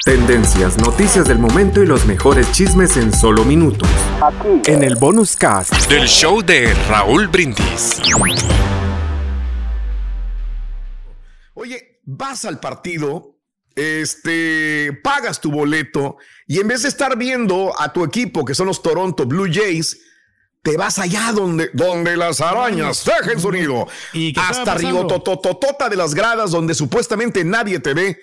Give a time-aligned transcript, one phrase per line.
[0.00, 3.88] Tendencias, noticias del momento y los mejores chismes en solo minutos.
[4.66, 8.00] En el bonus cast del show de Raúl Brindis.
[11.54, 13.36] Oye, vas al partido,
[13.76, 16.16] este, pagas tu boleto
[16.48, 20.00] y en vez de estar viendo a tu equipo, que son los Toronto Blue Jays,
[20.62, 23.86] te vas allá donde, donde las arañas dejen su nido.
[24.12, 28.20] ¿Y Hasta arriba, totototota de las gradas donde supuestamente nadie te ve.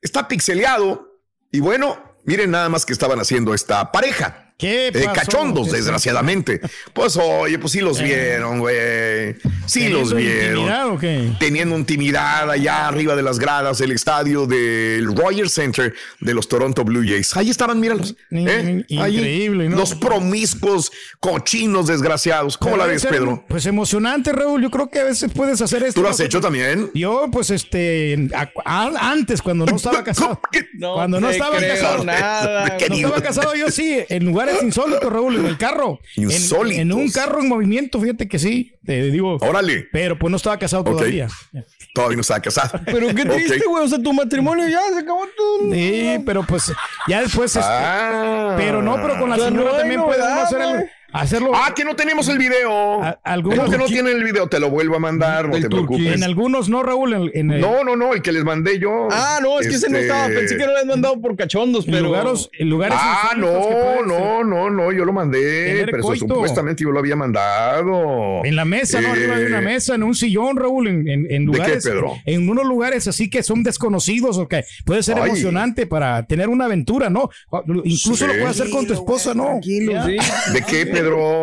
[0.00, 1.09] Está pixeleado.
[1.52, 4.49] Y bueno, miren nada más que estaban haciendo esta pareja.
[4.60, 6.60] ¿Qué Eh, cachondos, ¿Qué- desgraciadamente.
[6.92, 9.34] Pues oye, pues sí los vieron, güey.
[9.66, 10.50] Sí ¿Teniendo los vieron.
[10.58, 11.30] intimidad o qué?
[11.38, 16.84] Teniendo intimidad allá arriba de las gradas del estadio del Rogers Center de los Toronto
[16.84, 17.36] Blue Jays.
[17.36, 18.14] Ahí estaban, míralos.
[18.30, 18.84] ¿eh?
[19.00, 19.76] Ahí, increíble, ¿no?
[19.76, 22.58] Los promiscuos, cochinos, desgraciados.
[22.58, 23.44] ¿Cómo la ves, Pedro?
[23.48, 24.62] Pues emocionante, Raúl.
[24.62, 25.94] Yo creo que a veces puedes hacer esto.
[25.94, 26.14] ¿Tú lo ¿no?
[26.14, 26.90] has hecho también?
[26.94, 30.40] Yo, pues, este, a- a- antes, cuando no estaba casado.
[30.74, 32.04] No cuando no estaba casado.
[32.04, 32.76] nada.
[32.76, 35.98] ¿Qué No estaba casado yo sí, en lugares insólitos, Raúl, en el carro.
[36.16, 36.78] En- Insólitos.
[36.80, 39.36] En, un carro en movimiento, fíjate que sí, te digo.
[39.40, 39.86] Órale.
[39.92, 41.28] Pero pues no estaba casado todavía.
[41.94, 42.80] Todavía no estaba casado.
[42.86, 43.84] Pero qué triste, güey.
[43.84, 45.72] O sea, tu matrimonio ya se acabó todo.
[45.72, 46.72] Sí, pero pues
[47.08, 47.54] ya después.
[47.56, 48.54] este, Ah.
[48.56, 50.84] pero no, pero con la O sea, señora no también puede hacer güey.
[51.12, 51.52] Hacerlo.
[51.54, 53.02] Ah, que no tenemos el video.
[53.02, 54.48] A- algunos- ¿Cómo que no tienen el video?
[54.48, 55.74] Te lo vuelvo a mandar, no te Turquí.
[55.96, 56.14] preocupes.
[56.14, 57.12] en algunos no, Raúl.
[57.14, 59.08] En, en, el- No, no, no, el que les mandé yo.
[59.10, 60.26] Ah, no, es que ese no Este, estaba.
[60.28, 62.04] Pensé que no le habían mandado por cachondos, en pero.
[62.06, 66.90] lugares, en lugares Ah, no, no, no, no, yo lo mandé, pero eso supuestamente yo
[66.90, 68.44] lo había mandado.
[68.44, 69.08] En la mesa, ¿no?
[69.08, 71.84] Eh, Arriba de una mesa, en un sillón, Raúl, en, en, en ¿De qué, lugares,
[71.84, 72.12] Pedro?
[72.26, 75.30] en unos lugares así que son desconocidos o que puede ser Ay.
[75.30, 77.28] emocionante para tener una aventura, ¿no?
[77.84, 78.26] Incluso Sí.
[78.26, 79.60] lo puedes hacer con tu esposa, ¿no?
[79.62, 80.04] Ya.
[80.06, 80.16] Sí.
[80.52, 80.99] ¿De qué, Pedro?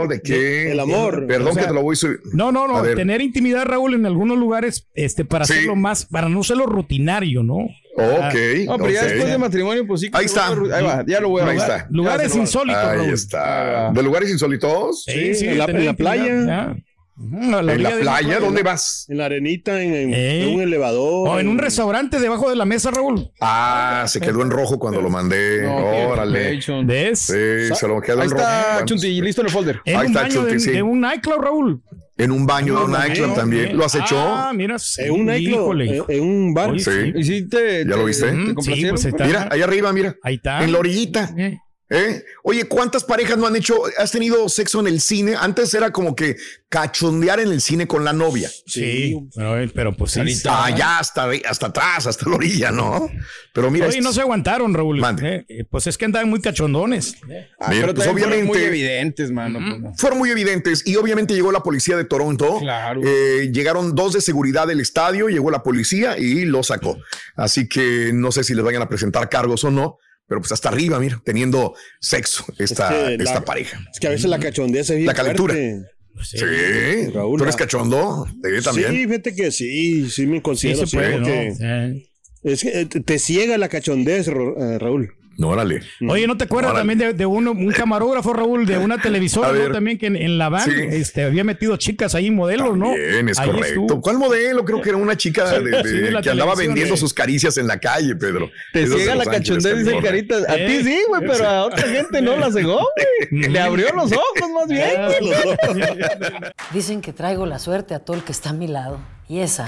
[0.08, 0.72] ¿De qué?
[0.72, 1.26] El amor.
[1.28, 2.20] Perdón O sea, que te lo voy a subir.
[2.34, 5.54] No, no, no, tener intimidad, Raúl, en algunos lugares, este, para Sí.
[5.54, 7.56] hacerlo más, para no serlo rutinario, ¿no?
[8.00, 8.36] Ok.
[8.68, 9.08] No, pero ya ok.
[9.08, 10.12] después de matrimonio, pues sí.
[10.12, 10.50] que Ahí está.
[10.50, 11.88] Ahí va, ya lo voy a Ahí está.
[11.90, 13.14] Lugares Ya insólitos, Ahí Raúl.
[13.14, 13.92] está.
[13.92, 15.04] ¿De lugares insólitos?
[15.04, 16.26] Sí, sí, en la- en playa.
[16.46, 16.76] ya.
[17.20, 18.40] La ¿En la playa?
[18.40, 19.06] ¿Dónde vas?
[19.10, 20.44] En la arenita, en, en- Eh.
[20.50, 21.30] en un elevador.
[21.30, 23.32] O en un restaurante debajo de la mesa, Raúl.
[23.42, 25.64] Ah, se quedó en rojo cuando lo mandé.
[25.64, 26.60] No, Órale.
[26.86, 27.20] ¿Ves?
[27.20, 28.44] Sí, se lo quedó Ahí en rojo.
[28.44, 29.82] está, Chunti, listo en el folder.
[29.86, 30.72] En Ahí un está, baño de, Chunti, sí.
[30.72, 31.82] de un nightclub, Raúl.
[32.20, 33.76] En un baño de un nightclub también.
[33.78, 34.16] ¿Lo has hecho?
[34.20, 34.78] Ah, mira.
[34.78, 36.70] sí, En un nightclub, en, en un bar.
[36.72, 36.92] Oye, Sí.
[37.16, 38.28] ¿Y si te, ¿Ya lo viste?
[38.28, 39.26] te sí, pues ahí está.
[39.26, 40.16] Mira, ahí arriba, mira.
[40.24, 40.64] Ahí está.
[40.64, 41.34] En la orillita.
[41.38, 41.58] Eh.
[41.90, 42.26] ¿Eh?
[42.44, 43.76] Oye, ¿cuántas parejas no han hecho?
[43.98, 45.36] ¿Has tenido sexo en el cine?
[45.40, 46.36] Antes era como que
[46.68, 48.50] cachondear en el cine con la novia.
[48.66, 50.20] Sí, pero, eh, pero pues sí.
[50.50, 53.10] Allá hasta, hasta atrás, hasta la orilla, ¿no?
[53.54, 55.02] Pero mira, Oye, no se aguantaron, Raúl.
[55.24, 57.16] Eh, eh, pues es que andaban muy cachondones.
[57.60, 59.60] Ah, Mira, pero pues, también fueron muy obviamente- evidentes, mano.
[59.60, 59.94] pues, no.
[59.96, 62.60] fueron muy evidentes y obviamente llegó la policía de Toronto.
[62.60, 63.00] Claro.
[63.02, 66.98] Eh, llegaron dos de seguridad del estadio, llegó la policía y lo sacó.
[67.38, 70.70] Así que no sé si les vayan a presentar cargos o no, pero pues hasta
[70.70, 73.80] arriba, mira, teniendo sexo esta, Es que esta la- pareja.
[73.94, 75.54] Es que a veces la cachondez es bien La calentura.
[75.54, 75.86] fuerte.
[76.24, 78.26] Sí, Raúl, ¿tú eres cachondo?
[78.28, 78.92] Sí, también.
[78.92, 82.10] Sí, fíjate que sí, sí me Sí considero se así, puede, Eh.
[82.44, 85.14] es que te te ciega la cachondez, eh, Raúl.
[85.38, 85.82] No, órale.
[86.10, 86.82] Oye, ¿no te acuerdas Órale.
[86.90, 89.72] también de, de uno, un camarógrafo, Raúl, de una televisora, ¿no?
[89.72, 90.72] También que en, en la van Sí.
[90.90, 92.94] este, había metido chicas ahí, modelos, ¿no?
[92.96, 93.82] Bien, es Ahí correcto.
[93.82, 94.02] estuvo.
[94.02, 94.66] ¿Cuál modelo?
[94.66, 96.98] Creo que era una chica de- de- sí, de la que andaba vendiendo eh.
[96.98, 98.50] sus caricias en la calle, Pedro.
[98.74, 100.02] Te Esas de ciega la cachondez, dice California.
[100.02, 100.36] Carita.
[100.52, 100.82] A ti Eh.
[100.84, 102.80] sí, güey, pero a otra gente no la cegó,
[103.30, 103.50] güey.
[103.50, 104.90] Le abrió los ojos más bien.
[106.74, 109.00] Dicen que traigo la suerte a todo el que está a mi lado.
[109.30, 109.68] Y esa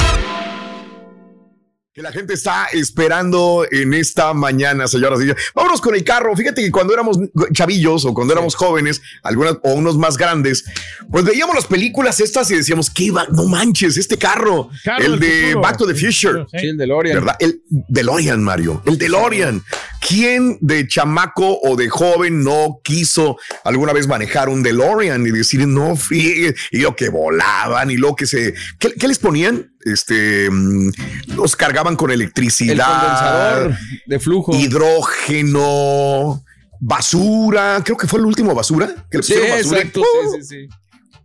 [1.93, 5.43] Que la gente está esperando en esta mañana, señoras y señores.
[5.53, 6.33] Vámonos con el carro.
[6.37, 7.19] Fíjate que cuando éramos
[7.51, 10.63] chavillos o cuando éramos jóvenes, algunas o unos más grandes,
[11.11, 13.27] pues veíamos las películas estas y decíamos, ¿qué va?
[13.33, 15.61] No manches, este carro, Carro el de futuro.
[15.61, 16.45] Back to the Future.
[16.49, 17.15] Sí, el DeLorean.
[17.19, 17.35] ¿Verdad?
[17.41, 18.81] El DeLorean, Mario.
[18.85, 19.61] El DeLorean.
[20.07, 25.67] ¿Quién de chamaco o de joven no quiso alguna vez manejar un DeLorean y decir,
[25.67, 28.53] no, friegue", y lo que volaban y lo que se.
[28.79, 29.71] ¿Qué, qué les ponían?
[29.85, 30.49] Este.
[30.49, 30.91] mm,
[31.35, 34.53] Los cargaban con El electricidad, condensador de flujo.
[34.55, 36.43] hidrógeno,
[36.79, 37.81] basura.
[37.83, 38.87] Creo que fue el último basura.
[39.09, 40.01] Que le Sí, pusieron basura exacto.
[40.33, 40.69] Sí, sí, sí.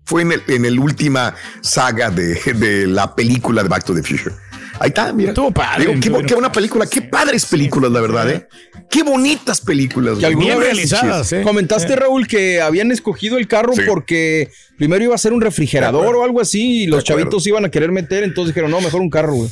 [0.04, 4.02] Fue en el, en el última saga de, de la película de Back to the
[4.04, 4.34] Future.
[4.78, 5.30] Ahí está, mira.
[5.30, 8.46] Estuvo padre, Digo, qué, qué buena película, qué padres películas, la verdad, ¿eh?
[8.90, 10.14] Qué bonitas películas.
[10.14, 10.26] Que güey.
[10.26, 11.42] alguna Bien vez realizadas, ¿eh?
[11.42, 13.82] Comentaste, Raúl, que habían escogido el carro Sí.
[13.86, 17.70] porque primero iba a ser un refrigerador o algo así y los chavitos iban a
[17.70, 19.50] querer meter, entonces dijeron, no, mejor un carro, güey.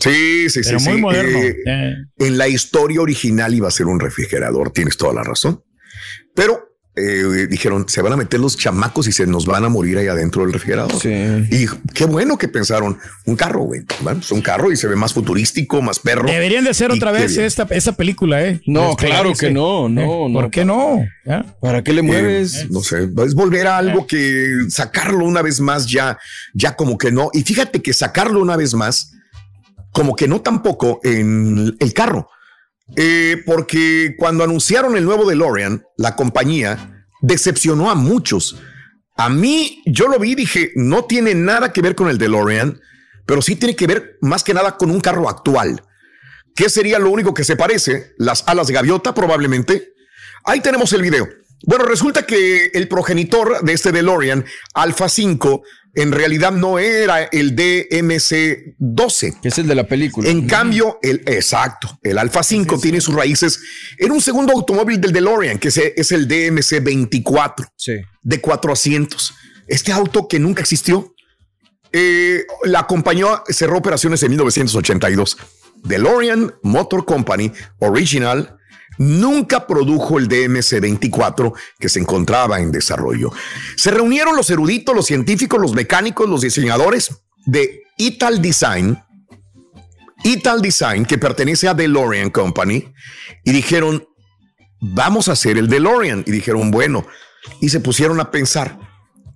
[0.00, 0.70] Sí, sí, sí.
[0.70, 1.00] Pero muy sí.
[1.00, 1.38] moderno.
[1.38, 1.92] Eh, Eh.
[2.18, 5.62] en la historia original iba a ser un refrigerador, tienes toda la razón.
[6.34, 9.96] Pero eh, dijeron, se van a meter los chamacos y se nos van a morir
[9.96, 11.00] ahí adentro del refrigerador.
[11.00, 11.08] Sí.
[11.50, 13.82] Y qué bueno que pensaron un carro, güey.
[14.02, 16.28] Bueno, es un carro y se ve más futurístico, más perro.
[16.28, 18.60] Deberían de hacer otra vez esta, esta película, ¿eh?
[18.66, 20.40] No, Este, claro que no, no, no.
[20.40, 21.02] ¿Por qué no?
[21.24, 21.56] ¿Ya?
[21.62, 22.56] ¿Para qué le mueves?
[22.56, 26.18] Eh, no sé, es volver a algo que sacarlo una vez más ya,
[26.52, 27.30] ya como que no.
[27.32, 29.12] Y fíjate que sacarlo una vez más,
[29.92, 32.28] como que no tampoco en el carro.
[32.96, 38.60] Eh, porque cuando anunciaron el nuevo DeLorean, la compañía decepcionó a muchos.
[39.16, 42.80] A mí, yo lo vi y dije, no tiene nada que ver con el DeLorean,
[43.26, 45.82] pero sí tiene que ver más que nada con un carro actual.
[46.54, 48.12] ¿Qué sería lo único que se parece?
[48.18, 49.94] Las alas de gaviota, probablemente.
[50.44, 51.28] Ahí tenemos el video.
[51.64, 54.44] Bueno, resulta que el progenitor de este DeLorean,
[54.74, 55.62] Alpha 5,
[55.94, 59.40] en realidad no era el DMC-12.
[59.40, 60.28] Que es el de la película.
[60.28, 63.60] En cambio, el exacto, el Alpha 5 tiene sus raíces
[63.98, 67.92] en un segundo automóvil del DeLorean, que es, es el DMC-24 Sí.
[68.22, 69.34] de cuatro asientos.
[69.66, 71.14] Este auto que nunca existió.
[71.92, 75.36] Eh, la compañía cerró operaciones en 1982.
[75.84, 78.56] DeLorean Motor Company Original
[78.98, 83.32] nunca produjo el DMC-24 que se encontraba en desarrollo.
[83.76, 87.10] Se reunieron los eruditos, los científicos, los mecánicos, los diseñadores
[87.46, 89.02] de Ital Design,
[90.24, 92.92] Ital Design, que pertenece a DeLorean Company,
[93.44, 94.06] y dijeron,
[94.80, 96.24] vamos a hacer el DeLorean.
[96.26, 97.06] Y dijeron, bueno,
[97.60, 98.78] y se pusieron a pensar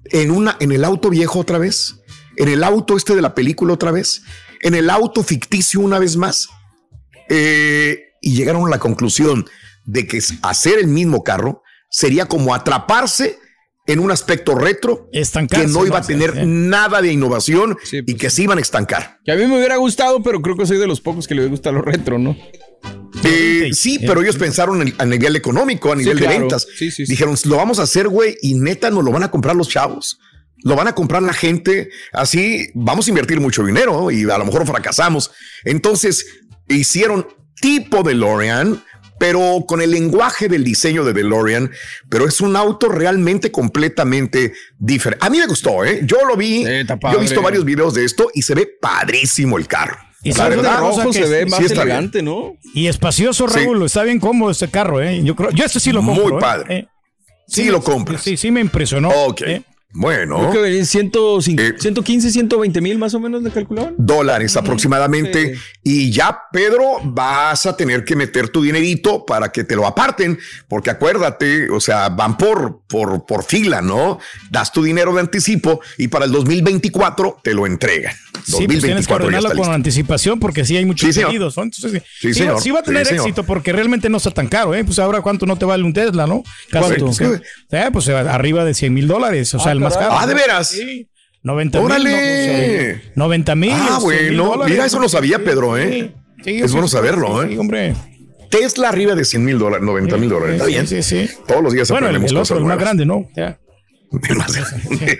[0.05, 1.97] en una, en el auto viejo otra vez,
[2.37, 4.23] en el auto este de la película otra vez,
[4.61, 6.49] en el auto ficticio una vez más.
[7.29, 9.47] Eh, y llegaron a la conclusión
[9.85, 13.39] de que hacer el mismo carro sería como atraparse
[13.87, 18.03] en un aspecto retro Estancarse, que no iba a tener nada de innovación Sí, y
[18.03, 19.21] pues que se iban a estancar.
[19.25, 21.47] Que a mí me hubiera gustado, pero creo que soy de los pocos que le
[21.47, 22.37] gusta lo retro, ¿no?
[23.23, 26.41] Eh, sí, pero ellos pensaron en- a nivel económico, a nivel de claro.
[26.41, 26.67] ventas.
[26.77, 27.11] Sí, sí, sí.
[27.13, 30.19] Dijeron, lo vamos a hacer, güey, y neta nos lo van a comprar los chavos.
[30.65, 31.91] Lo van a comprar la gente.
[32.13, 35.31] Así vamos a invertir mucho dinero y a lo mejor fracasamos.
[35.65, 36.27] Entonces
[36.69, 37.27] hicieron
[37.61, 38.83] tipo DeLorean,
[39.19, 41.71] pero con el lenguaje del diseño de DeLorean,
[42.11, 45.25] pero es un auto realmente completamente diferente.
[45.25, 46.01] A mí me gustó, ¿eh?
[46.05, 46.71] Yo lo vi, Sí,
[47.03, 49.97] yo he visto varios videos de esto y se ve padrísimo el carro.
[50.23, 52.55] Y La verdad, Rojo que se ve más elegante, ¿no?
[52.75, 53.61] Y espacioso, Sí.
[53.61, 53.85] Raúl.
[53.85, 55.21] Está bien cómodo este carro, ¿eh?
[55.23, 56.39] Yo creo, yo este sí lo Muy compro.
[56.39, 56.41] ¿eh?
[56.41, 56.77] padre.
[56.77, 56.89] Eh,
[57.47, 58.23] sí lo compras.
[58.23, 59.09] Sí, sí me impresionó.
[59.09, 59.43] Ok.
[59.43, 59.63] ¿eh?
[59.99, 60.37] Bueno.
[60.39, 61.75] Creo que venía 105 Eh.
[61.79, 63.95] 115, 120 mil más o menos le calculaban.
[63.97, 65.55] dólares aproximadamente.
[65.55, 65.61] Sí.
[65.83, 70.39] Y ya, Pedro, vas a tener que meter tu dinerito para que te lo aparten,
[70.69, 74.19] porque acuérdate, o sea, van por, por, por fila, ¿no?
[74.51, 78.15] Das tu dinero de anticipo y para el 2024 te lo entregan.
[78.45, 79.73] Sí, pues tienes que 2024 ordenarlo con listo.
[79.73, 81.57] anticipación porque sí hay muchos Sí, pedidos.
[81.57, 81.63] ¿no?
[81.65, 82.61] Entonces, sí, Sí, sí, señor.
[82.61, 83.27] sí va a tener Sí, señor.
[83.27, 84.75] éxito porque realmente no está tan caro.
[84.75, 84.85] ¿eh?
[84.85, 86.43] Pues ahora, ¿cuánto no te vale un Tesla, no?
[86.71, 87.13] ¿Cuánto?
[87.13, 87.25] Sí.
[87.71, 89.53] Eh, pues eh, arriba de 100 mil dólares.
[89.55, 90.09] O sea, el más caray.
[90.09, 90.21] caro.
[90.21, 90.69] Ah, ¿de veras?
[90.69, 91.09] Sí.
[91.43, 91.87] 90 mil.
[91.87, 93.03] ¡Órale!
[93.15, 93.71] 90 mil.
[93.73, 94.65] Ah, bueno.
[94.67, 96.13] Mira, eso no sabía, Pedro, ¿eh?
[96.45, 97.59] Sí, Es sí, bueno sí, saberlo, sí, ¿eh?
[97.59, 97.95] hombre.
[98.51, 100.55] Tesla arriba de 100 mil dólares, 90 mil dólares.
[100.57, 100.87] Está Sí, bien.
[100.87, 101.29] Sí, sí.
[101.47, 103.29] Todos los días Bueno, el, aprendemos el cosas otro, el más grande, ¿no?
[103.37, 103.59] Ya.
[104.29, 105.19] El más grande.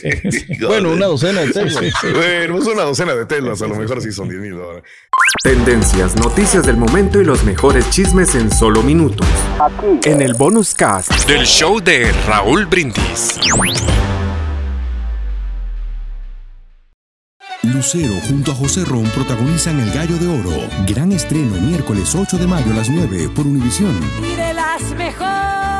[0.00, 0.46] Sí, sí.
[0.66, 1.80] Bueno, una docena de Tesla.
[2.12, 4.82] Bueno, es una docena de Teslas, a lo mejor sí son 10 mil dólares.
[5.42, 9.26] Tendencias, noticias del momento y los mejores chismes en solo minutos.
[10.04, 13.38] En el bonus cast del show de Raúl Brindis.
[17.62, 20.68] Lucero junto a José Ron protagonizan El Gallo de Oro.
[20.86, 23.98] Gran estreno miércoles 8 de mayo a las 9 por Univisión.
[24.22, 25.73] Y de las mejores.